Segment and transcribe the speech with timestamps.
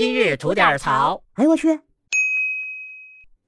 [0.00, 1.24] 今日吐点槽。
[1.34, 1.80] 哎呦我去！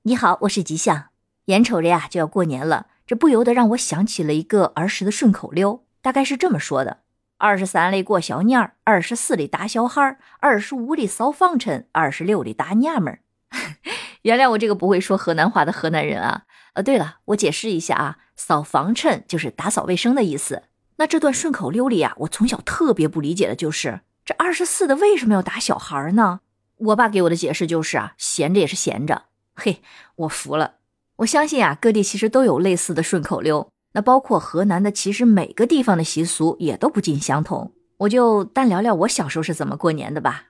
[0.02, 1.06] 你好，我是吉祥。
[1.46, 6.98] 眼瞅着呀就要过年了，这不由得让我想起了一个儿时的顺口溜，大概是这么说的：
[7.38, 13.20] 二十三里过小年儿，二十四里打小孩儿，二十五里扫房尘，二十六里打娘们儿。
[14.20, 16.42] 原谅我这个不会说河南话的河南人啊。
[16.74, 20.64] 呃，对了，我解释一下啊，扫房尘就是打扫卫生的意思。
[20.96, 26.40] 那这段顺口溜里啊，我从小特别不理解的就是这二十四的为什么要打小孩呢？
[26.76, 29.24] 我爸给我的解释就是啊，闲着也是闲着。
[29.54, 29.82] 嘿，
[30.14, 30.74] 我服了。
[31.16, 33.68] 我相信啊，各地其实都有类似的顺口溜。
[33.94, 37.72] 那包括河南的，其实每个地方的习俗也都不尽相同。
[37.98, 40.44] 我就单聊聊我小时候是怎么过年的吧。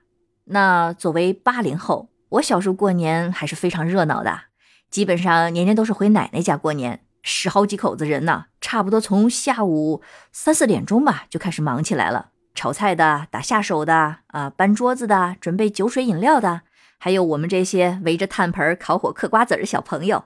[0.45, 4.41] 那作为八零后，我小时候过年还是非常热闹的。
[4.91, 16.61] 基本上年年都是回奶奶家过年，十好几口子人呢，差不多从下午三四点钟吧就开始忙起来了，炒菜的、打下手的啊，搬桌子的、准备酒水饮料的，
[16.97, 20.25] 还有我们这些围着炭盆烤火嗑瓜子的小朋友。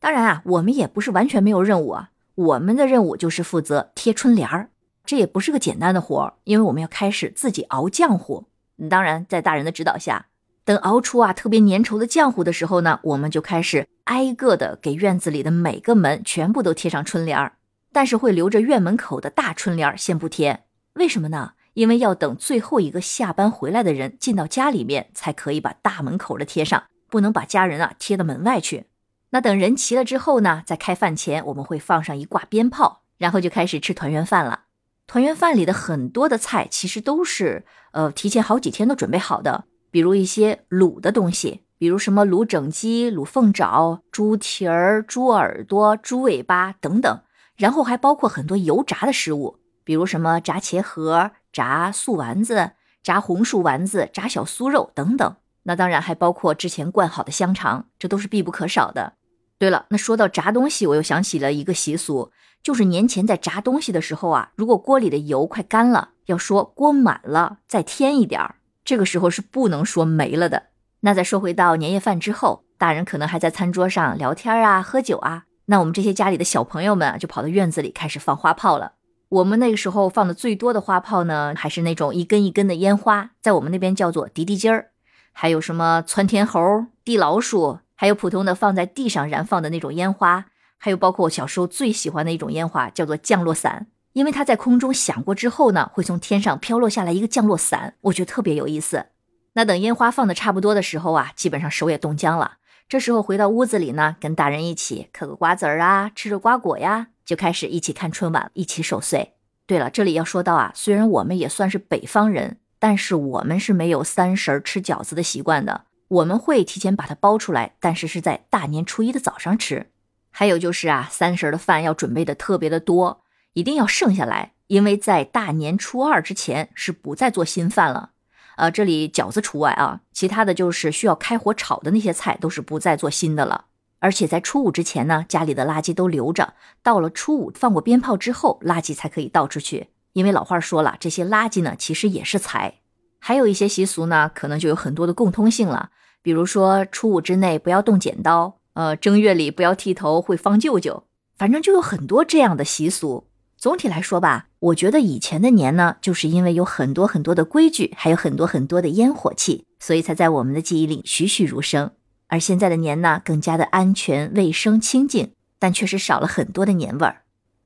[0.00, 4.68] 当然啊，我们也不是完全没有任务啊，我们的任务就是负责贴春联儿，
[5.04, 8.46] 这也不是个简单的活儿，因为我们要开始自己熬浆糊。
[8.88, 10.26] 当然，在大人的指导下。
[10.64, 17.52] 等熬出啊特别粘稠的浆糊的时候呢，我们就开始挨个的给院子里的每个门全部都贴上春联儿，
[17.92, 20.64] 但是会留着院门口的大春联儿先不贴。
[20.94, 21.52] 为什么呢？
[21.74, 28.86] 因为要等最后一个下班回来的人进到家里面，才可以把大门口的贴上，不能把家人啊贴到门外去。
[29.30, 34.62] 那等人齐了之后呢，在开饭前我们会放上一挂鞭炮，然后就开始吃团圆饭了。
[35.06, 39.64] 团圆饭里的很多的菜其实都是呃提前好几天都准备好的。
[39.90, 47.20] 比如一些卤的东西，比如什么卤整鸡、卤凤爪、猪蹄儿、猪耳朵、猪尾巴等等，
[47.56, 55.36] 然后还包括很多油炸的食物，比如什么炸茄盒、炸素丸子、炸红薯丸子、炸小酥肉等等。
[55.62, 59.14] 那当然还包括之前灌好的香肠，这都是必不可少的。
[59.56, 68.56] 对了，那说到炸东西，我又想起了一个习俗，就是年前在炸东西的时候啊，如果锅里的油快干了，要说锅满了再添一点儿。
[68.84, 70.64] 这个时候是不能说没了的。
[71.00, 78.94] 那再说回到年夜饭之后，大人可能还在餐桌上聊天啊、喝酒啊，那我们这些家里的小朋友们就跑到院子里开始放花炮了。
[79.34, 84.90] 我们那个时候放的最多的花炮呢，还是那种一根一根的烟花，在我们那边叫做迪迪尖儿，
[85.32, 90.44] 还有什么窜天猴、地老鼠，还有普通的放在地上燃放的那种烟花，
[90.78, 93.88] 还有包括我小时候最喜欢的一种烟花，叫做降落伞。
[94.12, 99.06] 因为它在空中响过之后呢，会从天上飘落下来一个降落伞，我觉得特别有意思。
[99.54, 102.58] 那等烟花放的差不多的时候啊，基本上手也冻僵了。
[102.88, 109.34] 这时候回到屋子里呢，跟大人一起嗑个瓜子儿啊，吃着瓜果呀，就开始一起看春晚，一起守岁。
[109.66, 115.86] 对了，这里要说到啊，虽然我们也算是北方人，但是我们是没有三十吃饺子的习惯的。
[116.08, 119.90] 我们会提前把它包出来，但是是在大年初一的早上吃。
[120.30, 123.22] 还有就是啊，三十的饭要准备的特别的多。
[123.54, 128.10] 一定要剩下来，因为在大年初二之前是不再做新饭了。
[128.56, 133.66] 呃，这里饺子除外啊，其他的就是需要开火炒的那些菜都是不再做新的了。
[134.04, 139.86] 而且在初五之前呢，家里的垃圾都留着，到了初五放过鞭炮之后，垃圾才可以倒出去。
[140.12, 142.80] 因为老话说了，这些垃圾呢其实也是财。
[143.18, 145.88] 还有一些习俗呢，可能就有很多的共通性了，
[146.20, 151.04] 比如说初五之内不要动剪刀，呃，正月里不要剃头会方舅舅，
[151.38, 153.28] 反正就有很多这样的习俗。
[153.56, 161.92] 总体来说吧，我觉得以前的年呢，就是因为有很多很多的规矩，还有很多很多的烟火气，所以才在我们的记忆里栩栩如生。
[162.28, 167.22] 而现在的年呢，更加的安全、卫生、清净，但确实少了很多的年味儿。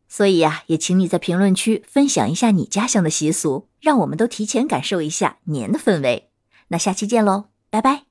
[0.09, 6.31] 所以呀，也请你在评论区分享一下你家乡的习俗，让我们都提前感受一下年的氛围。
[6.69, 8.08] 那下期见喽，拜拜。